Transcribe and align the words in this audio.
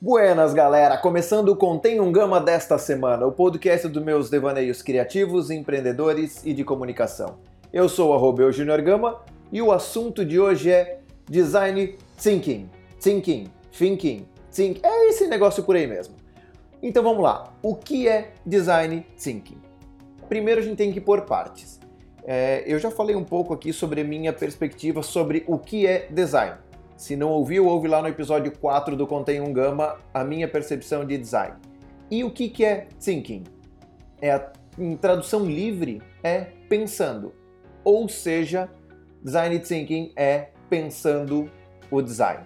Buenas, 0.00 0.54
galera! 0.54 0.96
Começando 0.96 1.50
o 1.50 1.56
Contém 1.56 2.00
um 2.00 2.10
Gama 2.10 2.40
desta 2.40 2.78
semana, 2.78 3.26
o 3.26 3.32
podcast 3.32 3.88
dos 3.88 4.02
meus 4.02 4.30
devaneios 4.30 4.80
criativos, 4.80 5.50
empreendedores 5.50 6.44
e 6.44 6.54
de 6.54 6.64
comunicação. 6.64 7.36
Eu 7.72 7.88
sou 7.90 8.10
o 8.10 8.14
arroba 8.14 8.50
Junior 8.50 8.80
Gama 8.80 9.20
e 9.52 9.60
o 9.60 9.70
assunto 9.70 10.24
de 10.24 10.40
hoje 10.40 10.70
é 10.70 11.00
Design 11.28 11.94
Thinking. 12.16 12.70
Thinking, 12.98 13.50
thinking, 13.70 14.26
think. 14.50 14.80
É 14.82 15.08
esse 15.08 15.26
negócio 15.26 15.62
por 15.62 15.76
aí 15.76 15.86
mesmo. 15.86 16.14
Então 16.82 17.02
vamos 17.02 17.22
lá. 17.22 17.52
O 17.62 17.74
que 17.74 18.08
é 18.08 18.32
Design 18.46 19.06
Thinking? 19.22 19.58
Primeiro 20.28 20.60
a 20.60 20.64
gente 20.64 20.76
tem 20.76 20.90
que 20.90 21.00
pôr 21.00 21.22
partes. 21.22 21.78
É, 22.26 22.64
eu 22.66 22.78
já 22.78 22.90
falei 22.90 23.14
um 23.14 23.24
pouco 23.24 23.52
aqui 23.52 23.72
sobre 23.72 24.00
a 24.00 24.04
minha 24.04 24.32
perspectiva 24.32 25.02
sobre 25.02 25.44
o 25.46 25.58
que 25.58 25.86
é 25.86 26.08
design. 26.10 26.63
Se 27.04 27.16
não 27.16 27.28
ouviu, 27.32 27.66
ouve 27.66 27.86
lá 27.86 28.00
no 28.00 28.08
episódio 28.08 28.50
4 28.50 28.96
do 28.96 29.06
Contém 29.06 29.38
um 29.38 29.52
Gama 29.52 29.98
a 30.14 30.24
minha 30.24 30.48
percepção 30.48 31.04
de 31.04 31.18
design. 31.18 31.54
E 32.10 32.24
o 32.24 32.30
que, 32.30 32.48
que 32.48 32.64
é 32.64 32.88
thinking? 32.98 33.44
É 34.22 34.30
a, 34.30 34.50
em 34.78 34.96
tradução 34.96 35.44
livre, 35.44 36.00
é 36.22 36.46
pensando. 36.66 37.34
Ou 37.84 38.08
seja, 38.08 38.70
design 39.22 39.58
thinking 39.58 40.14
é 40.16 40.48
pensando 40.70 41.50
o 41.90 42.00
design. 42.00 42.44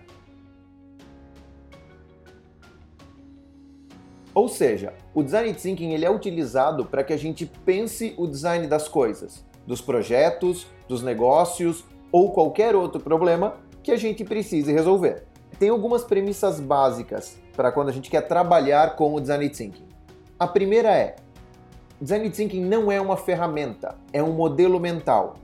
Ou 4.35 4.49
seja, 4.49 4.93
o 5.15 5.23
design 5.23 5.55
thinking 5.55 5.93
ele 5.93 6.05
é 6.05 6.11
utilizado 6.11 6.85
para 6.85 7.05
que 7.05 7.13
a 7.13 7.17
gente 7.17 7.47
pense 7.65 8.13
o 8.19 8.27
design 8.27 8.67
das 8.67 8.89
coisas 8.89 9.47
dos 9.65 9.81
projetos, 9.81 10.67
dos 10.89 11.01
negócios 11.01 11.85
ou 12.11 12.33
qualquer 12.33 12.75
outro 12.75 13.01
problema 13.01 13.68
que 13.89 13.93
a 13.93 13.97
gente 13.97 14.23
precise 14.23 14.71
resolver. 14.71 15.25
Tem 15.59 15.71
algumas 15.71 16.05
premissas 16.05 16.61
básicas 16.61 17.39
para 17.57 17.73
quando 17.73 17.89
a 17.89 17.93
gente 17.93 18.11
quer 18.11 18.21
trabalhar 18.21 18.97
com 18.97 19.15
o 19.15 19.19
design 19.19 19.49
thinking. 19.49 19.89
A 20.39 20.47
primeira 20.47 20.95
é: 20.95 21.17
design 21.99 22.29
thinking 22.29 22.61
não 22.61 22.93
é 22.93 23.01
uma 23.01 23.17
ferramenta, 23.17 23.97
é 24.13 24.23
um 24.23 24.33
modelo 24.33 24.79
mental. 24.79 25.37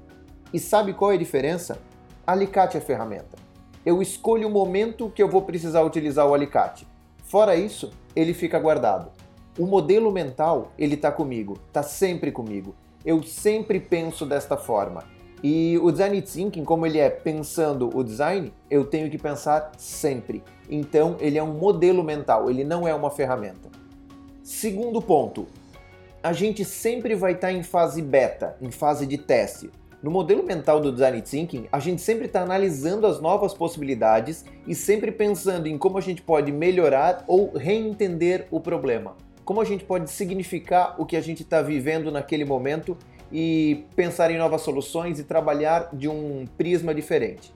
E 0.53 0.61
sabe 0.61 0.92
qual 0.92 1.11
é 1.11 1.15
a 1.15 1.19
diferença? 1.19 1.78
Alicate 2.27 2.77
é 2.77 2.81
ferramenta. 2.83 3.39
Eu 3.84 4.03
escolho 4.03 4.47
o 4.48 4.50
momento 4.50 5.09
que 5.09 5.22
eu 5.22 5.28
vou 5.28 5.41
precisar 5.41 5.81
utilizar 5.81 6.27
o 6.28 6.34
alicate. 6.34 6.87
Fora 7.22 7.56
isso, 7.56 7.92
ele 8.15 8.34
fica 8.34 8.59
guardado. 8.59 9.11
O 9.59 9.65
modelo 9.65 10.12
mental, 10.12 10.70
ele 10.78 10.97
está 10.97 11.11
comigo, 11.11 11.59
está 11.70 11.83
sempre 11.83 12.31
comigo 12.31 12.75
eu 13.05 13.22
sempre 13.22 13.78
penso 13.78 14.25
desta 14.25 14.56
forma. 14.56 15.05
E 15.47 15.77
o 15.77 15.91
design 15.91 16.23
thinking, 16.23 16.64
como 16.64 16.87
ele 16.87 16.98
é 16.98 17.11
pensando 17.11 17.95
o 17.95 18.03
design, 18.03 18.50
eu 18.70 18.83
tenho 18.83 19.11
que 19.11 19.19
pensar 19.19 19.73
sempre. 19.77 20.42
Então, 20.70 21.19
ele 21.20 21.37
é 21.37 21.42
um 21.42 21.53
modelo 21.53 22.03
mental, 22.03 22.48
ele 22.48 22.64
não 22.64 22.89
é 22.89 22.95
uma 22.95 23.11
ferramenta. 23.11 23.69
Segundo 24.42 25.03
ponto, 25.03 25.47
a 26.22 26.33
gente 26.33 26.65
sempre 26.65 27.15
vai 27.15 27.33
estar 27.33 27.53
em 27.53 27.62
fase 27.62 28.00
beta, 28.00 28.56
em 28.59 28.70
fase 28.70 29.05
de 29.05 29.19
teste. 29.19 29.69
No 30.03 30.11
modelo 30.11 30.42
mental 30.42 30.81
do 30.81 30.91
design 30.91 31.20
thinking, 31.20 31.67
a 31.70 31.78
gente 31.78 32.00
sempre 32.00 32.25
está 32.25 32.41
analisando 32.41 33.06
as 33.06 33.20
novas 33.20 33.53
possibilidades 33.53 34.47
e 34.67 34.75
sempre 34.75 35.12
pensando 35.12 35.67
em 35.67 35.77
como 35.77 35.98
a 35.98 36.00
gente 36.00 36.22
pode 36.22 36.50
melhorar 36.53 37.22
ou 37.27 37.53
reentender 37.53 38.47
o 38.50 38.61
problema 38.61 39.15
como 39.45 39.61
a 39.61 39.65
gente 39.65 39.84
pode 39.84 40.11
significar 40.11 40.95
o 40.98 41.05
que 41.05 41.17
a 41.17 41.20
gente 41.20 41.42
está 41.42 41.61
vivendo 41.61 42.11
naquele 42.11 42.45
momento 42.45 42.97
e 43.33 43.84
pensar 43.97 44.30
em 44.30 44.39
novas 44.39 44.62
soluções 44.62 45.19
e 45.19 45.25
trabalhar 45.25 45.91
de 45.92 46.08
um 46.08 46.47
prisma 46.56 46.94
diferente. 46.94 47.53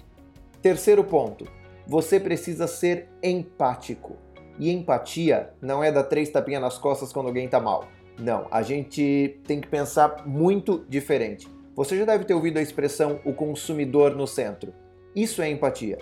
Terceiro 0.60 1.04
ponto, 1.04 1.46
você 1.86 2.18
precisa 2.18 2.66
ser 2.66 3.08
empático. 3.22 4.16
E 4.58 4.70
empatia 4.70 5.50
não 5.62 5.82
é 5.82 5.92
dar 5.92 6.04
três 6.04 6.30
tapinhas 6.30 6.60
nas 6.60 6.78
costas 6.78 7.12
quando 7.12 7.26
alguém 7.26 7.44
está 7.44 7.60
mal. 7.60 7.86
Não, 8.18 8.46
a 8.50 8.62
gente 8.62 9.40
tem 9.46 9.60
que 9.60 9.68
pensar 9.68 10.26
muito 10.26 10.84
diferente. 10.88 11.48
Você 11.76 11.96
já 11.96 12.04
deve 12.04 12.24
ter 12.24 12.34
ouvido 12.34 12.58
a 12.58 12.62
expressão 12.62 13.20
o 13.24 13.32
consumidor 13.32 14.16
no 14.16 14.26
centro. 14.26 14.74
Isso 15.14 15.40
é 15.40 15.48
empatia. 15.48 15.98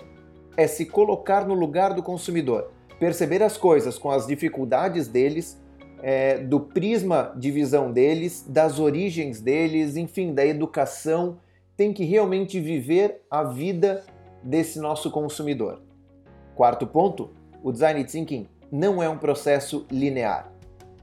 É 0.57 0.65
se 0.65 0.87
colocar 0.87 1.47
no 1.47 1.53
lugar 1.53 1.93
do 1.93 2.01
consumidor, 2.01 2.71
perceber 2.99 3.43
as 3.43 3.57
coisas 3.57 3.99
com 3.99 4.09
as 4.09 4.25
dificuldades 4.25 5.07
deles 5.07 5.61
é, 6.01 6.37
do 6.37 6.59
prisma 6.59 7.33
de 7.35 7.51
visão 7.51 7.91
deles, 7.91 8.45
das 8.47 8.79
origens 8.79 9.41
deles, 9.41 9.95
enfim, 9.95 10.33
da 10.33 10.45
educação, 10.45 11.37
tem 11.75 11.93
que 11.93 12.03
realmente 12.03 12.59
viver 12.59 13.21
a 13.29 13.43
vida 13.43 14.03
desse 14.43 14.79
nosso 14.79 15.11
consumidor. 15.11 15.81
Quarto 16.55 16.87
ponto, 16.87 17.29
o 17.63 17.71
design 17.71 18.03
thinking 18.03 18.47
não 18.71 19.01
é 19.01 19.09
um 19.09 19.17
processo 19.17 19.85
linear. 19.91 20.51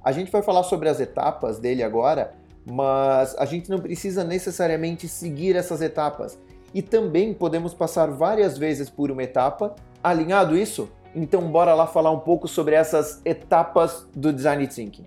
A 0.02 0.12
gente 0.12 0.30
vai 0.30 0.42
falar 0.42 0.64
sobre 0.64 0.88
as 0.88 1.00
etapas 1.00 1.58
dele 1.58 1.82
agora, 1.82 2.34
mas 2.66 3.34
a 3.38 3.44
gente 3.44 3.70
não 3.70 3.78
precisa 3.78 4.24
necessariamente 4.24 5.08
seguir 5.08 5.56
essas 5.56 5.80
etapas. 5.80 6.38
E 6.74 6.82
também 6.82 7.32
podemos 7.32 7.72
passar 7.72 8.10
várias 8.10 8.58
vezes 8.58 8.90
por 8.90 9.10
uma 9.10 9.22
etapa. 9.22 9.74
Alinhado 10.02 10.56
isso, 10.56 10.90
então, 11.14 11.42
bora 11.42 11.74
lá 11.74 11.86
falar 11.86 12.10
um 12.10 12.18
pouco 12.18 12.48
sobre 12.48 12.74
essas 12.74 13.20
etapas 13.24 14.08
do 14.14 14.32
design 14.32 14.66
thinking. 14.66 15.06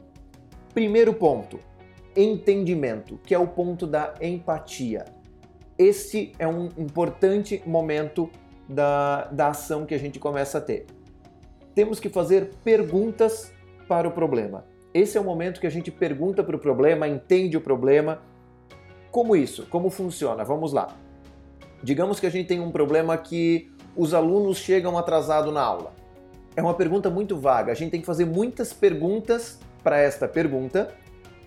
Primeiro 0.74 1.14
ponto, 1.14 1.60
entendimento, 2.16 3.20
que 3.24 3.36
é 3.36 3.40
o 3.40 3.48
ponto 3.48 3.86
da 3.86 4.14
empatia. 4.22 5.06
Esse 5.78 6.32
é 6.40 6.48
um 6.48 6.70
importante 6.78 7.62
momento 7.66 8.30
da, 8.70 9.26
da 9.26 9.50
ação 9.50 9.86
que 9.86 9.94
a 9.94 10.00
gente 10.00 10.18
começa 10.18 10.60
a 10.60 10.62
ter. 10.62 10.86
Temos 11.76 12.00
que 12.00 12.10
fazer 12.10 12.52
perguntas 12.64 13.54
para 13.88 14.08
o 14.08 14.12
problema. 14.12 14.66
Esse 14.94 15.18
é 15.18 15.22
o 15.22 15.24
momento 15.24 15.60
que 15.60 15.68
a 15.68 15.70
gente 15.70 15.92
pergunta 15.92 16.44
para 16.44 16.56
o 16.56 16.60
problema, 16.60 17.08
entende 17.08 17.58
o 17.58 17.62
problema. 17.62 18.22
Como 19.12 19.36
isso? 19.36 19.68
Como 19.70 19.90
funciona? 19.90 20.44
Vamos 20.44 20.74
lá. 20.74 20.88
Digamos 21.84 22.20
que 22.20 22.26
a 22.26 22.32
gente 22.32 22.48
tem 22.48 22.60
um 22.60 22.72
problema 22.72 23.16
que 23.18 23.70
os 23.98 24.14
alunos 24.14 24.58
chegam 24.58 24.98
atrasados 24.98 25.54
na 25.54 25.62
aula 25.62 25.92
é 26.58 26.62
uma 26.62 26.74
pergunta 26.74 27.08
muito 27.08 27.38
vaga. 27.38 27.72
A 27.72 27.76
gente 27.76 27.92
tem 27.92 28.00
que 28.02 28.06
fazer 28.06 28.26
muitas 28.26 28.74
perguntas 28.74 29.60
para 29.84 30.00
esta 30.00 30.28
pergunta, 30.28 30.92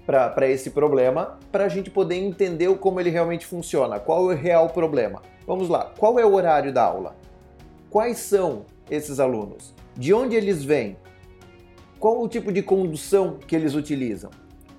para 0.06 0.48
esse 0.48 0.70
problema, 0.70 1.36
para 1.50 1.64
a 1.64 1.68
gente 1.68 1.90
poder 1.90 2.14
entender 2.14 2.72
como 2.78 3.00
ele 3.00 3.10
realmente 3.10 3.44
funciona, 3.44 3.98
qual 3.98 4.30
é 4.30 4.34
o 4.34 4.38
real 4.38 4.70
problema. 4.70 5.20
Vamos 5.44 5.68
lá, 5.68 5.92
qual 5.98 6.16
é 6.20 6.24
o 6.24 6.32
horário 6.32 6.72
da 6.72 6.84
aula? 6.84 7.16
Quais 7.90 8.18
são 8.18 8.64
esses 8.88 9.18
alunos? 9.18 9.74
De 9.96 10.14
onde 10.14 10.36
eles 10.36 10.62
vêm? 10.62 10.96
Qual 11.98 12.22
o 12.22 12.28
tipo 12.28 12.52
de 12.52 12.62
condução 12.62 13.36
que 13.36 13.56
eles 13.56 13.74
utilizam? 13.74 14.30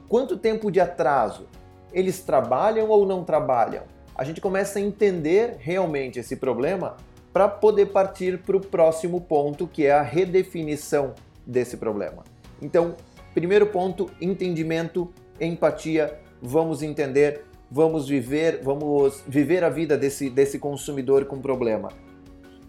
Quanto 0.07 0.37
tempo 0.37 0.71
de 0.71 0.79
atraso? 0.79 1.45
Eles 1.91 2.21
trabalham 2.21 2.87
ou 2.89 3.05
não 3.05 3.25
trabalham? 3.25 3.83
A 4.15 4.23
gente 4.23 4.39
começa 4.39 4.79
a 4.79 4.81
entender 4.81 5.57
realmente 5.59 6.19
esse 6.19 6.37
problema 6.37 6.95
para 7.33 7.47
poder 7.47 7.87
partir 7.87 8.39
para 8.39 8.57
o 8.57 8.61
próximo 8.61 9.21
ponto, 9.21 9.67
que 9.67 9.85
é 9.85 9.91
a 9.91 10.01
redefinição 10.01 11.13
desse 11.45 11.77
problema. 11.77 12.23
Então, 12.61 12.95
primeiro 13.33 13.67
ponto, 13.67 14.09
entendimento, 14.19 15.11
empatia, 15.39 16.19
vamos 16.41 16.83
entender, 16.83 17.45
vamos 17.69 18.07
viver, 18.07 18.61
vamos 18.63 19.23
viver 19.27 19.63
a 19.63 19.69
vida 19.69 19.97
desse, 19.97 20.29
desse 20.29 20.59
consumidor 20.59 21.25
com 21.25 21.39
problema. 21.39 21.89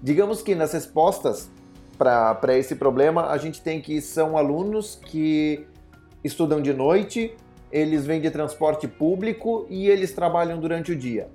Digamos 0.03 0.43
que 0.43 0.55
nas 0.55 0.73
respostas 0.73 1.51
para 1.99 2.57
esse 2.57 2.75
problema, 2.75 3.29
a 3.29 3.39
gente 3.39 3.61
tem 3.61 3.81
que 3.81 4.01
são 4.01 4.37
alunos 4.37 4.97
que 4.97 5.67
estudam 6.25 6.61
de 6.61 6.73
noite, 6.73 7.37
eles 7.71 8.05
vêm 8.05 8.21
de 8.21 8.31
transporte 8.31 8.89
público 8.89 9.67
e 9.71 9.89
eles 9.89 10.13
trabalham 10.13 10.59
durante 10.59 10.93
o 10.93 10.97
dia. 10.97 11.29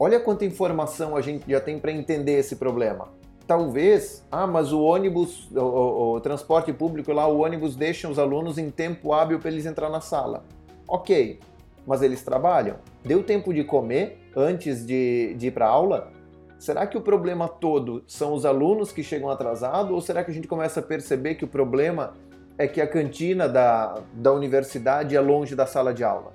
Olha 0.00 0.20
quanta 0.20 0.44
informação 0.44 1.16
a 1.16 1.20
gente 1.20 1.50
já 1.50 1.60
tem 1.60 1.78
para 1.78 1.90
entender 1.90 2.38
esse 2.38 2.54
problema. 2.54 3.08
Talvez, 3.48 4.24
ah, 4.30 4.46
mas 4.46 4.72
o 4.72 4.80
ônibus, 4.80 5.50
o, 5.50 5.60
o, 5.60 6.14
o, 6.14 6.20
transporte 6.20 6.72
público 6.72 7.12
lá, 7.12 7.26
o 7.26 7.40
ônibus 7.40 7.74
deixa 7.74 8.08
os 8.08 8.18
alunos 8.18 8.58
em 8.58 8.70
tempo 8.70 9.12
hábil 9.12 9.40
para 9.40 9.50
eles 9.50 9.66
entrar 9.66 9.88
na 9.88 10.00
sala. 10.00 10.44
Ok, 10.86 11.40
mas 11.84 12.02
eles 12.02 12.22
trabalham. 12.22 12.76
Deu 13.04 13.24
tempo 13.24 13.52
de 13.52 13.64
comer 13.64 14.20
antes 14.36 14.86
de, 14.86 15.34
de 15.34 15.48
ir 15.48 15.50
para 15.50 15.66
aula? 15.66 16.12
Será 16.58 16.86
que 16.86 16.96
o 16.96 17.00
problema 17.00 17.48
todo 17.48 18.04
são 18.06 18.34
os 18.34 18.44
alunos 18.44 18.92
que 18.92 19.02
chegam 19.02 19.30
atrasados 19.30 19.90
ou 19.90 20.00
será 20.00 20.22
que 20.22 20.30
a 20.30 20.34
gente 20.34 20.46
começa 20.46 20.78
a 20.80 20.82
perceber 20.82 21.34
que 21.34 21.44
o 21.44 21.48
problema 21.48 22.14
é 22.56 22.68
que 22.68 22.80
a 22.80 22.86
cantina 22.86 23.48
da, 23.48 24.00
da 24.12 24.32
universidade 24.32 25.16
é 25.16 25.20
longe 25.20 25.56
da 25.56 25.66
sala 25.66 25.92
de 25.92 26.04
aula? 26.04 26.32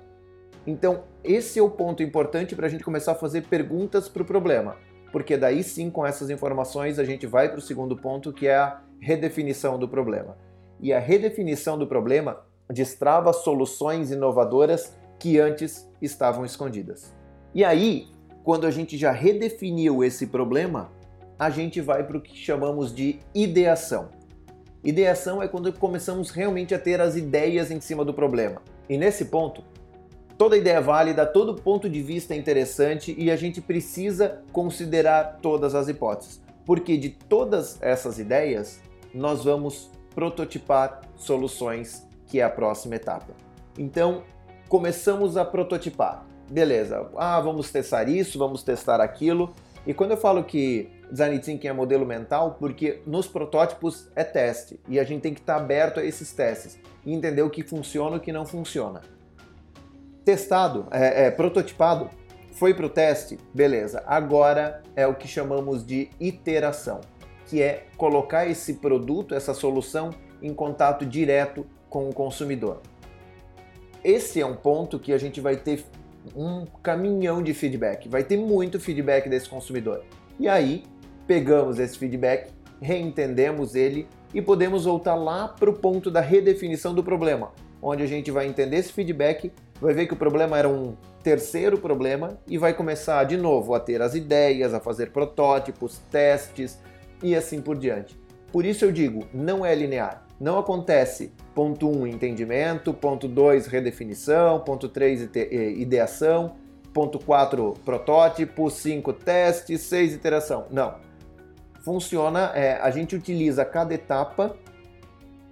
Então, 0.66 1.04
esse 1.24 1.58
é 1.58 1.62
o 1.62 1.70
ponto 1.70 2.02
importante 2.02 2.54
para 2.54 2.66
a 2.66 2.68
gente 2.68 2.84
começar 2.84 3.12
a 3.12 3.16
fazer 3.16 3.46
perguntas 3.46 4.08
para 4.08 4.22
o 4.22 4.26
problema, 4.26 4.76
porque 5.10 5.36
daí 5.36 5.62
sim, 5.62 5.90
com 5.90 6.04
essas 6.04 6.28
informações, 6.28 6.98
a 6.98 7.04
gente 7.04 7.26
vai 7.26 7.48
para 7.48 7.58
o 7.58 7.62
segundo 7.62 7.96
ponto, 7.96 8.32
que 8.32 8.46
é 8.46 8.56
a 8.56 8.82
redefinição 9.00 9.78
do 9.78 9.88
problema. 9.88 10.36
E 10.80 10.92
a 10.92 10.98
redefinição 10.98 11.78
do 11.78 11.86
problema 11.86 12.42
destrava 12.70 13.32
soluções 13.32 14.10
inovadoras 14.10 14.94
que 15.18 15.38
antes 15.38 15.88
estavam 16.02 16.44
escondidas. 16.44 17.14
E 17.54 17.64
aí, 17.64 18.08
quando 18.42 18.66
a 18.66 18.70
gente 18.70 18.98
já 18.98 19.10
redefiniu 19.10 20.04
esse 20.04 20.26
problema, 20.26 20.90
a 21.38 21.48
gente 21.48 21.80
vai 21.80 22.04
para 22.04 22.18
o 22.18 22.20
que 22.20 22.36
chamamos 22.36 22.94
de 22.94 23.20
ideação. 23.34 24.10
Ideação 24.82 25.42
é 25.42 25.48
quando 25.48 25.72
começamos 25.72 26.28
realmente 26.30 26.74
a 26.74 26.78
ter 26.78 27.00
as 27.00 27.16
ideias 27.16 27.70
em 27.70 27.80
cima 27.80 28.04
do 28.04 28.12
problema. 28.12 28.60
E 28.88 28.98
nesse 28.98 29.26
ponto, 29.26 29.64
toda 30.36 30.56
ideia 30.56 30.76
é 30.76 30.80
válida, 30.80 31.26
todo 31.26 31.54
ponto 31.54 31.88
de 31.88 32.02
vista 32.02 32.34
é 32.34 32.36
interessante 32.36 33.14
e 33.16 33.30
a 33.30 33.36
gente 33.36 33.60
precisa 33.60 34.42
considerar 34.52 35.38
todas 35.40 35.74
as 35.74 35.88
hipóteses. 35.88 36.42
Porque 36.64 36.96
de 36.96 37.10
todas 37.10 37.80
essas 37.82 38.18
ideias, 38.18 38.80
nós 39.12 39.44
vamos 39.44 39.90
prototipar 40.14 41.02
soluções, 41.16 42.06
que 42.26 42.40
é 42.40 42.42
a 42.42 42.50
próxima 42.50 42.96
etapa. 42.96 43.34
Então, 43.78 44.22
começamos 44.68 45.36
a 45.36 45.44
prototipar. 45.44 46.26
Beleza, 46.50 47.10
ah, 47.16 47.40
vamos 47.40 47.70
testar 47.70 48.08
isso, 48.08 48.38
vamos 48.38 48.62
testar 48.62 49.00
aquilo. 49.00 49.52
E 49.86 49.92
quando 49.92 50.12
eu 50.12 50.16
falo 50.16 50.44
que 50.44 50.90
Design 51.10 51.38
Thinking 51.38 51.68
é 51.68 51.72
modelo 51.72 52.06
mental 52.06 52.56
porque 52.58 53.02
nos 53.06 53.26
protótipos 53.26 54.08
é 54.16 54.24
teste 54.24 54.80
e 54.88 54.98
a 54.98 55.04
gente 55.04 55.22
tem 55.22 55.34
que 55.34 55.40
estar 55.40 55.56
aberto 55.56 56.00
a 56.00 56.04
esses 56.04 56.32
testes 56.32 56.78
e 57.04 57.12
entender 57.12 57.42
o 57.42 57.50
que 57.50 57.62
funciona 57.62 58.16
e 58.16 58.18
o 58.18 58.22
que 58.22 58.32
não 58.32 58.46
funciona. 58.46 59.02
Testado, 60.24 60.86
é, 60.90 61.26
é, 61.26 61.30
prototipado, 61.30 62.08
foi 62.52 62.72
para 62.72 62.86
o 62.86 62.88
teste, 62.88 63.38
beleza. 63.52 64.02
Agora 64.06 64.82
é 64.96 65.06
o 65.06 65.14
que 65.14 65.28
chamamos 65.28 65.84
de 65.84 66.08
iteração, 66.18 67.00
que 67.46 67.60
é 67.60 67.86
colocar 67.96 68.46
esse 68.46 68.74
produto, 68.74 69.34
essa 69.34 69.52
solução, 69.52 70.10
em 70.40 70.54
contato 70.54 71.04
direto 71.04 71.66
com 71.90 72.08
o 72.08 72.14
consumidor. 72.14 72.80
Esse 74.02 74.40
é 74.40 74.46
um 74.46 74.54
ponto 74.54 74.98
que 74.98 75.12
a 75.12 75.18
gente 75.18 75.40
vai 75.40 75.56
ter 75.56 75.84
um 76.34 76.64
caminhão 76.82 77.42
de 77.42 77.52
feedback, 77.52 78.08
vai 78.08 78.22
ter 78.22 78.36
muito 78.36 78.80
feedback 78.80 79.28
desse 79.28 79.48
consumidor. 79.48 80.04
E 80.38 80.48
aí 80.48 80.84
pegamos 81.26 81.78
esse 81.78 81.98
feedback, 81.98 82.50
reentendemos 82.80 83.74
ele 83.74 84.06
e 84.32 84.42
podemos 84.42 84.84
voltar 84.84 85.14
lá 85.14 85.48
para 85.48 85.70
o 85.70 85.74
ponto 85.74 86.10
da 86.10 86.20
redefinição 86.20 86.94
do 86.94 87.02
problema, 87.02 87.52
onde 87.80 88.02
a 88.02 88.06
gente 88.06 88.30
vai 88.30 88.46
entender 88.46 88.78
esse 88.78 88.92
feedback, 88.92 89.52
vai 89.80 89.94
ver 89.94 90.06
que 90.06 90.14
o 90.14 90.16
problema 90.16 90.58
era 90.58 90.68
um 90.68 90.96
terceiro 91.22 91.78
problema 91.78 92.38
e 92.46 92.58
vai 92.58 92.74
começar 92.74 93.24
de 93.24 93.36
novo 93.36 93.74
a 93.74 93.80
ter 93.80 94.02
as 94.02 94.14
ideias, 94.14 94.74
a 94.74 94.80
fazer 94.80 95.10
protótipos, 95.10 95.98
testes 96.10 96.78
e 97.22 97.34
assim 97.34 97.60
por 97.60 97.76
diante. 97.76 98.18
Por 98.52 98.64
isso 98.64 98.84
eu 98.84 98.92
digo, 98.92 99.26
não 99.32 99.64
é 99.64 99.74
linear. 99.74 100.24
Não 100.38 100.58
acontece 100.58 101.32
ponto 101.54 101.88
1, 101.88 102.00
um, 102.00 102.06
entendimento, 102.06 102.92
ponto 102.92 103.26
2, 103.26 103.66
redefinição, 103.66 104.60
ponto 104.60 104.88
3, 104.88 105.30
ideação, 105.76 106.56
ponto 106.92 107.18
4, 107.18 107.74
protótipo, 107.84 108.70
5, 108.70 109.12
teste, 109.12 109.78
6, 109.78 110.14
iteração. 110.14 110.66
Não 110.70 111.04
funciona, 111.84 112.50
é, 112.54 112.80
a 112.80 112.90
gente 112.90 113.14
utiliza 113.14 113.62
cada 113.62 113.92
etapa 113.92 114.56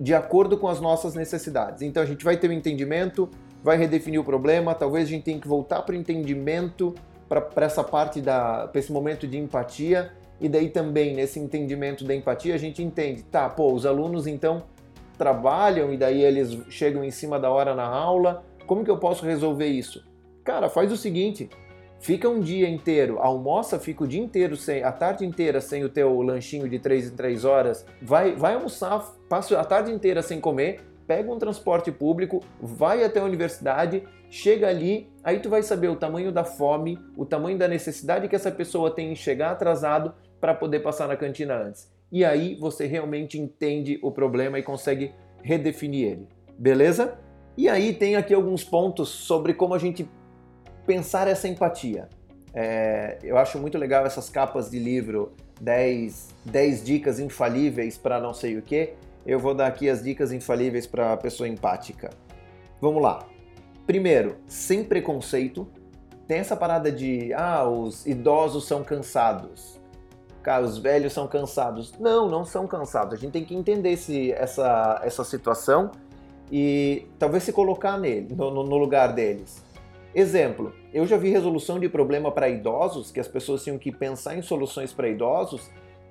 de 0.00 0.14
acordo 0.14 0.56
com 0.56 0.66
as 0.66 0.80
nossas 0.80 1.14
necessidades. 1.14 1.82
Então 1.82 2.02
a 2.02 2.06
gente 2.06 2.24
vai 2.24 2.38
ter 2.38 2.48
um 2.48 2.52
entendimento, 2.52 3.28
vai 3.62 3.76
redefinir 3.76 4.20
o 4.20 4.24
problema, 4.24 4.74
talvez 4.74 5.06
a 5.06 5.10
gente 5.10 5.22
tenha 5.22 5.40
que 5.40 5.48
voltar 5.48 5.82
para 5.82 5.94
o 5.94 5.96
entendimento, 5.96 6.94
para 7.28 7.64
essa 7.64 7.82
parte 7.82 8.20
da, 8.20 8.66
para 8.68 8.78
esse 8.78 8.92
momento 8.92 9.26
de 9.26 9.38
empatia, 9.38 10.12
e 10.40 10.48
daí 10.48 10.68
também 10.68 11.14
nesse 11.14 11.38
entendimento 11.38 12.04
da 12.04 12.14
empatia 12.14 12.54
a 12.54 12.58
gente 12.58 12.82
entende, 12.82 13.22
tá, 13.22 13.48
pô, 13.48 13.72
os 13.72 13.86
alunos 13.86 14.26
então 14.26 14.64
trabalham 15.16 15.92
e 15.92 15.96
daí 15.96 16.22
eles 16.22 16.58
chegam 16.68 17.04
em 17.04 17.10
cima 17.10 17.38
da 17.38 17.48
hora 17.50 17.74
na 17.74 17.86
aula, 17.86 18.44
como 18.66 18.84
que 18.84 18.90
eu 18.90 18.98
posso 18.98 19.24
resolver 19.24 19.66
isso? 19.66 20.04
Cara, 20.42 20.68
faz 20.68 20.90
o 20.90 20.96
seguinte, 20.96 21.48
fica 22.00 22.28
um 22.28 22.40
dia 22.40 22.68
inteiro, 22.68 23.20
almoça, 23.20 23.78
fica 23.78 24.02
o 24.02 24.08
dia 24.08 24.20
inteiro, 24.20 24.56
sem, 24.56 24.82
a 24.82 24.90
tarde 24.90 25.24
inteira 25.24 25.60
sem 25.60 25.84
o 25.84 25.88
teu 25.88 26.20
lanchinho 26.20 26.68
de 26.68 26.80
3 26.80 27.12
em 27.12 27.16
3 27.16 27.44
horas, 27.44 27.86
vai, 28.02 28.34
vai 28.34 28.54
almoçar, 28.54 29.14
passa 29.28 29.58
a 29.60 29.64
tarde 29.64 29.92
inteira 29.92 30.22
sem 30.22 30.40
comer, 30.40 30.80
pega 31.06 31.30
um 31.30 31.38
transporte 31.38 31.90
público, 31.90 32.42
vai 32.60 33.04
até 33.04 33.20
a 33.20 33.24
universidade, 33.24 34.02
chega 34.30 34.68
ali, 34.68 35.10
aí 35.22 35.40
tu 35.40 35.48
vai 35.48 35.62
saber 35.62 35.88
o 35.88 35.96
tamanho 35.96 36.32
da 36.32 36.44
fome, 36.44 36.98
o 37.16 37.24
tamanho 37.24 37.58
da 37.58 37.68
necessidade 37.68 38.28
que 38.28 38.36
essa 38.36 38.50
pessoa 38.50 38.90
tem 38.90 39.12
em 39.12 39.16
chegar 39.16 39.50
atrasado 39.50 40.14
para 40.40 40.54
poder 40.54 40.80
passar 40.80 41.06
na 41.06 41.16
cantina 41.16 41.54
antes. 41.54 41.90
E 42.10 42.24
aí 42.24 42.56
você 42.56 42.86
realmente 42.86 43.38
entende 43.38 43.98
o 44.02 44.10
problema 44.10 44.58
e 44.58 44.62
consegue 44.62 45.12
redefinir 45.42 46.12
ele. 46.12 46.28
Beleza? 46.58 47.18
E 47.56 47.68
aí 47.68 47.92
tem 47.92 48.16
aqui 48.16 48.34
alguns 48.34 48.64
pontos 48.64 49.08
sobre 49.08 49.54
como 49.54 49.74
a 49.74 49.78
gente 49.78 50.08
pensar 50.86 51.28
essa 51.28 51.48
empatia. 51.48 52.08
É, 52.54 53.18
eu 53.22 53.38
acho 53.38 53.58
muito 53.58 53.78
legal 53.78 54.04
essas 54.04 54.28
capas 54.28 54.70
de 54.70 54.78
livro, 54.78 55.32
10, 55.60 56.34
10 56.44 56.84
dicas 56.84 57.18
infalíveis 57.18 57.96
para 57.96 58.20
não 58.20 58.34
sei 58.34 58.58
o 58.58 58.62
que. 58.62 58.94
Eu 59.26 59.38
vou 59.38 59.54
dar 59.54 59.68
aqui 59.68 59.88
as 59.88 60.02
dicas 60.02 60.32
infalíveis 60.32 60.86
para 60.86 61.12
a 61.12 61.16
pessoa 61.16 61.48
empática. 61.48 62.10
Vamos 62.80 63.02
lá. 63.02 63.24
Primeiro, 63.86 64.36
sem 64.46 64.82
preconceito. 64.82 65.68
Tem 66.26 66.38
essa 66.38 66.56
parada 66.56 66.90
de, 66.90 67.32
ah, 67.34 67.64
os 67.68 68.06
idosos 68.06 68.66
são 68.66 68.82
cansados. 68.82 69.80
Os 70.64 70.78
velhos 70.78 71.12
são 71.12 71.28
cansados. 71.28 71.92
Não, 72.00 72.28
não 72.28 72.44
são 72.44 72.66
cansados. 72.66 73.14
A 73.14 73.16
gente 73.16 73.32
tem 73.32 73.44
que 73.44 73.54
entender 73.54 73.90
esse, 73.90 74.32
essa, 74.32 75.00
essa 75.04 75.22
situação 75.22 75.92
e 76.50 77.06
talvez 77.18 77.44
se 77.44 77.52
colocar 77.52 77.96
nele, 77.98 78.34
no, 78.34 78.50
no 78.50 78.76
lugar 78.76 79.12
deles. 79.12 79.64
Exemplo, 80.14 80.74
eu 80.92 81.06
já 81.06 81.16
vi 81.16 81.30
resolução 81.30 81.80
de 81.80 81.88
problema 81.88 82.30
para 82.30 82.48
idosos, 82.48 83.10
que 83.10 83.18
as 83.18 83.26
pessoas 83.26 83.64
tinham 83.64 83.78
que 83.78 83.90
pensar 83.90 84.36
em 84.36 84.42
soluções 84.42 84.92
para 84.92 85.08
idosos, 85.08 85.70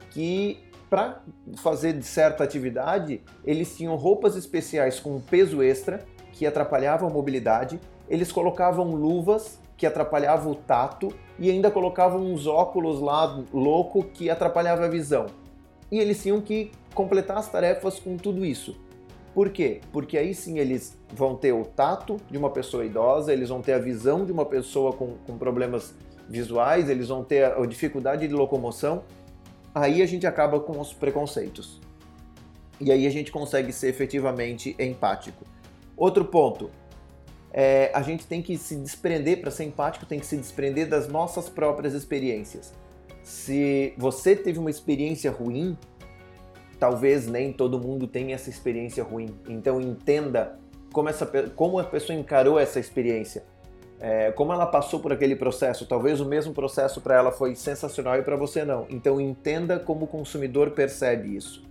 que 0.10 0.58
para 0.92 1.24
fazer 1.56 2.04
certa 2.04 2.44
atividade, 2.44 3.22
eles 3.46 3.78
tinham 3.78 3.96
roupas 3.96 4.36
especiais 4.36 5.00
com 5.00 5.22
peso 5.22 5.64
extra, 5.64 6.06
que 6.34 6.46
atrapalhavam 6.46 7.08
a 7.08 7.14
mobilidade, 7.14 7.80
eles 8.10 8.30
colocavam 8.30 8.94
luvas 8.94 9.58
que 9.78 9.86
atrapalhavam 9.86 10.52
o 10.52 10.56
tato 10.56 11.08
e 11.40 11.50
ainda 11.50 11.72
colocavam 11.72 12.22
uns 12.22 12.46
óculos 12.46 13.00
lá 13.00 13.42
louco 13.54 14.04
que 14.04 14.30
atrapalhava 14.30 14.84
a 14.84 14.90
visão. 14.90 15.28
E 15.90 15.98
eles 15.98 16.22
tinham 16.22 16.42
que 16.42 16.72
completar 16.94 17.38
as 17.38 17.50
tarefas 17.50 17.98
com 17.98 18.18
tudo 18.18 18.46
isso. 18.46 18.76
Por 19.34 19.50
quê? 19.50 19.80
Porque 19.94 20.18
aí 20.18 20.34
sim 20.34 20.60
eles 20.60 21.00
vão 21.14 21.38
ter 21.38 21.54
o 21.54 21.64
tato 21.64 22.18
de 22.30 22.38
uma 22.38 22.50
pessoa 22.50 22.86
idosa, 22.86 23.32
eles 23.32 23.48
vão 23.48 23.62
ter 23.62 23.74
a 23.74 23.80
visão 23.80 24.26
de 24.26 24.32
uma 24.34 24.46
pessoa 24.46 24.92
com, 24.92 25.16
com 25.26 25.38
problemas 25.38 25.96
visuais, 26.28 26.90
eles 26.90 27.08
vão 27.08 27.24
ter 27.24 27.46
a, 27.46 27.64
a 27.64 27.66
dificuldade 27.66 28.28
de 28.28 28.34
locomoção. 28.34 29.04
Aí 29.74 30.02
a 30.02 30.06
gente 30.06 30.28
acaba 30.28 30.60
com 30.60 30.80
os 30.80 30.94
preconceitos. 30.94 31.80
E 32.80 32.92
aí 32.92 33.06
a 33.06 33.10
gente 33.10 33.32
consegue 33.32 33.72
ser 33.72 33.88
efetivamente 33.90 34.76
empático. 34.80 35.46
Outro 35.96 36.26
ponto, 36.26 36.70
é, 37.54 37.92
a 37.94 38.02
gente 38.02 38.26
tem 38.26 38.42
que 38.42 38.58
se 38.58 38.76
desprender, 38.76 39.40
para 39.40 39.52
ser 39.52 39.66
empático, 39.66 40.06
tem 40.06 40.20
que 40.20 40.26
se 40.26 40.36
desprender 40.36 40.90
das 40.90 41.08
nossas 41.08 41.48
próprias 41.48 41.94
experiências. 41.94 42.74
Se 43.24 43.94
você 43.98 44.36
teve 44.36 44.58
uma 44.58 44.70
experiência 44.70 45.30
ruim, 45.30 45.78
talvez 46.80 47.28
nem 47.28 47.54
todo 47.54 47.80
mundo 47.80 48.08
tenha 48.08 48.34
essa 48.34 48.50
experiência 48.50 49.04
ruim. 49.04 49.30
Então 49.48 49.80
entenda 49.80 50.60
como, 50.92 51.08
essa, 51.08 51.26
como 51.56 51.78
a 51.78 51.84
pessoa 51.84 52.18
encarou 52.18 52.60
essa 52.60 52.80
experiência, 52.80 53.44
é, 54.02 54.32
como 54.32 54.52
ela 54.52 54.66
passou 54.66 55.00
por 55.00 55.14
aquele 55.14 55.36
processo. 55.36 55.86
Talvez 55.86 56.20
o 56.20 56.26
mesmo 56.26 56.54
processo 56.54 57.00
para 57.00 57.16
ela 57.16 57.32
foi 57.32 57.54
sensacional 57.54 58.18
e 58.18 58.24
para 58.24 58.36
você 58.36 58.66
não. 58.66 58.88
Então 58.90 59.22
entenda 59.22 59.78
como 59.78 60.06
o 60.06 60.08
consumidor 60.08 60.72
percebe 60.72 61.36
isso. 61.36 61.64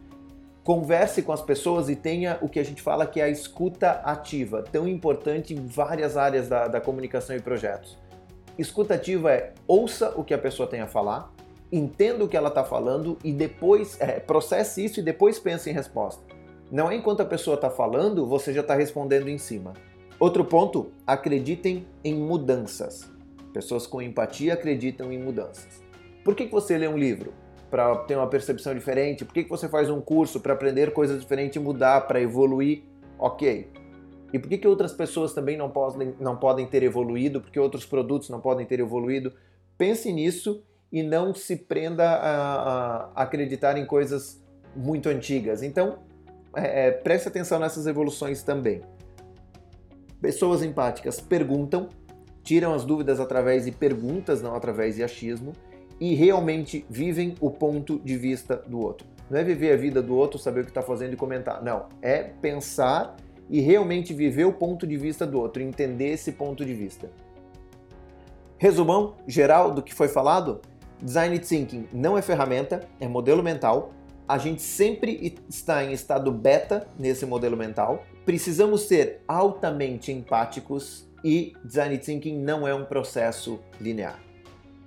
Converse 0.63 1.23
com 1.23 1.33
as 1.33 1.43
pessoas 1.43 1.89
e 1.89 1.97
tenha 1.97 2.39
o 2.41 2.49
que 2.49 2.61
a 2.61 2.65
gente 2.65 2.81
fala 2.81 3.05
que 3.05 3.21
é 3.21 3.25
a 3.25 3.29
escuta 3.29 3.91
ativa, 4.05 4.63
tão 4.63 4.87
importante 4.87 5.53
em 5.53 5.67
várias 5.67 6.17
áreas 6.17 6.49
da, 6.49 6.69
da 6.69 6.81
comunicação 6.81 7.35
e 7.35 7.41
projetos. 7.41 7.99
Escuta 8.57 8.95
ativa 8.95 9.33
é 9.33 9.53
ouça 9.67 10.13
o 10.17 10.23
que 10.23 10.35
a 10.35 10.39
pessoa 10.39 10.69
tem 10.69 10.81
a 10.81 10.87
falar, 10.87 11.33
entenda 11.73 12.23
o 12.23 12.29
que 12.29 12.37
ela 12.37 12.49
está 12.49 12.63
falando 12.63 13.19
e 13.25 13.33
depois 13.33 13.97
é, 14.01 14.21
processe 14.21 14.85
isso 14.85 15.01
e 15.01 15.03
depois 15.03 15.41
pense 15.41 15.69
em 15.69 15.73
resposta. 15.73 16.23
Não 16.71 16.89
é 16.89 16.95
enquanto 16.95 17.23
a 17.23 17.25
pessoa 17.25 17.57
está 17.57 17.71
falando, 17.71 18.25
você 18.27 18.53
já 18.53 18.61
está 18.61 18.77
respondendo 18.77 19.29
em 19.29 19.39
cima. 19.39 19.73
Outro 20.21 20.45
ponto, 20.45 20.93
acreditem 21.07 21.87
em 22.05 22.15
mudanças. 22.15 23.11
Pessoas 23.55 23.87
com 23.87 24.03
empatia 24.03 24.53
acreditam 24.53 25.11
em 25.11 25.19
mudanças. 25.19 25.83
Por 26.23 26.35
que, 26.35 26.45
que 26.45 26.53
você 26.53 26.77
lê 26.77 26.87
um 26.87 26.99
livro? 26.99 27.33
Para 27.71 27.97
ter 28.01 28.17
uma 28.17 28.27
percepção 28.27 28.75
diferente? 28.75 29.25
Por 29.25 29.33
que, 29.33 29.45
que 29.45 29.49
você 29.49 29.67
faz 29.67 29.89
um 29.89 29.99
curso 29.99 30.39
para 30.39 30.53
aprender 30.53 30.93
coisas 30.93 31.19
diferentes 31.19 31.57
e 31.57 31.59
mudar, 31.59 32.03
para 32.03 32.21
evoluir? 32.21 32.83
Ok. 33.19 33.73
E 34.31 34.39
por 34.39 34.47
que, 34.47 34.59
que 34.59 34.69
outras 34.69 34.93
pessoas 34.93 35.33
também 35.33 35.57
não 35.57 35.71
podem, 35.71 36.15
não 36.21 36.37
podem 36.37 36.67
ter 36.67 36.83
evoluído? 36.83 37.41
Porque 37.41 37.59
outros 37.59 37.87
produtos 37.87 38.29
não 38.29 38.41
podem 38.43 38.67
ter 38.67 38.79
evoluído? 38.79 39.33
Pense 39.79 40.13
nisso 40.13 40.63
e 40.93 41.03
não 41.03 41.35
se 41.35 41.57
prenda 41.57 42.07
a, 42.07 43.07
a 43.15 43.23
acreditar 43.23 43.79
em 43.79 43.87
coisas 43.87 44.39
muito 44.77 45.09
antigas. 45.09 45.63
Então, 45.63 46.01
é, 46.55 46.89
é, 46.89 46.91
preste 46.91 47.27
atenção 47.27 47.59
nessas 47.59 47.87
evoluções 47.87 48.43
também. 48.43 48.83
Pessoas 50.21 50.63
empáticas 50.63 51.21
perguntam, 51.21 51.89
tiram 52.43 52.75
as 52.75 52.85
dúvidas 52.85 53.21
através 53.21 53.65
de 53.65 53.73
perguntas, 53.73 54.43
não 54.43 54.55
através 54.55 54.97
de 54.97 55.03
achismo, 55.03 55.53
e 55.99 56.15
realmente 56.15 56.85
vivem 56.91 57.35
o 57.41 57.51
ponto 57.51 57.99
de 57.99 58.17
vista 58.17 58.57
do 58.57 58.79
outro. 58.79 59.07
Não 59.31 59.39
é 59.39 59.45
viver 59.45 59.73
a 59.73 59.77
vida 59.77 60.03
do 60.03 60.15
outro, 60.15 60.39
saber 60.39 60.61
o 60.61 60.65
que 60.65 60.71
está 60.71 60.83
fazendo 60.83 61.15
e 61.15 61.17
comentar. 61.17 61.63
Não, 61.63 61.87
é 62.03 62.23
pensar 62.23 63.17
e 63.49 63.61
realmente 63.61 64.13
viver 64.13 64.45
o 64.45 64.53
ponto 64.53 64.87
de 64.87 64.97
vista 64.97 65.27
do 65.27 65.39
outro, 65.39 65.63
entender 65.63 66.09
esse 66.11 66.33
ponto 66.33 66.65
de 66.65 66.75
vista. 66.75 67.11
Resumão 68.59 69.15
geral 69.27 69.73
do 69.73 69.83
que 69.83 69.95
foi 69.95 70.09
falado? 70.09 70.61
Design 71.03 71.39
Thinking 71.39 71.89
não 71.93 72.19
é 72.19 72.23
ferramenta, 72.23 72.87
é 73.01 73.09
modelo 73.09 73.43
mental. 73.43 73.93
A 74.31 74.39
gente 74.39 74.63
sempre 74.63 75.37
está 75.49 75.83
em 75.83 75.91
estado 75.91 76.31
beta 76.31 76.87
nesse 76.97 77.27
modelo 77.27 77.57
mental. 77.57 78.05
Precisamos 78.25 78.83
ser 78.83 79.25
altamente 79.27 80.13
empáticos 80.13 81.05
e 81.25 81.53
Design 81.65 81.99
Thinking 81.99 82.39
não 82.39 82.65
é 82.65 82.73
um 82.73 82.85
processo 82.85 83.59
linear. 83.81 84.21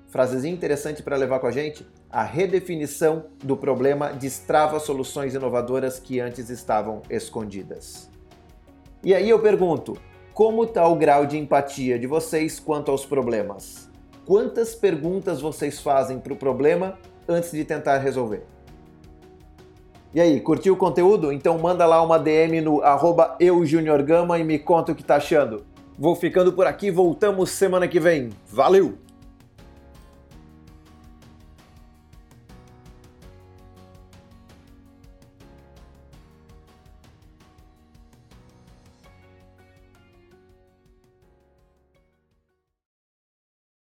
Frasezinha 0.07 0.53
interessante 0.53 1.03
para 1.03 1.17
levar 1.17 1.39
com 1.39 1.47
a 1.47 1.51
gente? 1.51 1.85
A 2.09 2.23
redefinição 2.23 3.25
do 3.43 3.57
problema 3.57 4.13
destrava 4.13 4.79
soluções 4.79 5.35
inovadoras 5.35 5.99
que 5.99 6.21
antes 6.21 6.49
estavam 6.49 7.01
escondidas. 7.09 8.09
E 9.03 9.13
aí 9.13 9.29
eu 9.29 9.41
pergunto, 9.41 9.97
como 10.33 10.63
está 10.63 10.87
o 10.87 10.95
grau 10.95 11.25
de 11.25 11.37
empatia 11.37 11.99
de 11.99 12.07
vocês 12.07 12.61
quanto 12.61 12.91
aos 12.91 13.05
problemas? 13.05 13.89
Quantas 14.25 14.73
perguntas 14.73 15.41
vocês 15.41 15.81
fazem 15.81 16.17
para 16.17 16.31
o 16.31 16.37
problema 16.37 16.97
antes 17.27 17.51
de 17.51 17.65
tentar 17.65 17.97
resolver? 17.97 18.52
E 20.13 20.21
aí, 20.21 20.39
curtiu 20.39 20.75
o 20.75 20.77
conteúdo? 20.77 21.31
Então 21.31 21.57
manda 21.57 21.87
lá 21.87 21.99
uma 22.03 22.19
DM 22.19 22.61
no 22.61 22.83
arroba 22.83 23.35
eujuniorgama 23.39 24.37
e 24.37 24.43
me 24.43 24.59
conta 24.59 24.91
o 24.91 24.95
que 24.95 25.03
tá 25.03 25.15
achando. 25.15 25.65
Vou 25.97 26.15
ficando 26.15 26.53
por 26.53 26.67
aqui, 26.67 26.91
voltamos 26.91 27.49
semana 27.49 27.87
que 27.87 27.99
vem. 27.99 28.29
Valeu! 28.47 28.93